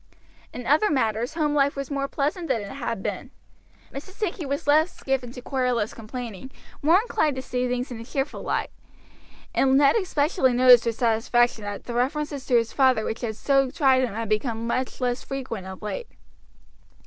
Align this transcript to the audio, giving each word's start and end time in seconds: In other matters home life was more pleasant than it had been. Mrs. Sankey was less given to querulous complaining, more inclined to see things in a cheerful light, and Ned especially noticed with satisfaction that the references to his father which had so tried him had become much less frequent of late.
In 0.51 0.65
other 0.65 0.89
matters 0.89 1.35
home 1.35 1.53
life 1.53 1.75
was 1.75 1.91
more 1.91 2.07
pleasant 2.07 2.47
than 2.47 2.63
it 2.63 2.71
had 2.73 3.03
been. 3.03 3.29
Mrs. 3.93 4.13
Sankey 4.13 4.47
was 4.47 4.65
less 4.65 5.03
given 5.03 5.31
to 5.33 5.43
querulous 5.43 5.93
complaining, 5.93 6.49
more 6.81 6.99
inclined 6.99 7.35
to 7.35 7.41
see 7.43 7.67
things 7.67 7.91
in 7.91 7.99
a 7.99 8.03
cheerful 8.03 8.41
light, 8.41 8.71
and 9.53 9.77
Ned 9.77 9.95
especially 9.97 10.53
noticed 10.53 10.87
with 10.87 10.95
satisfaction 10.95 11.65
that 11.65 11.83
the 11.83 11.93
references 11.93 12.47
to 12.47 12.55
his 12.55 12.73
father 12.73 13.05
which 13.05 13.21
had 13.21 13.35
so 13.35 13.69
tried 13.69 14.01
him 14.03 14.15
had 14.15 14.27
become 14.27 14.65
much 14.65 14.99
less 15.01 15.23
frequent 15.23 15.67
of 15.67 15.83
late. 15.83 16.07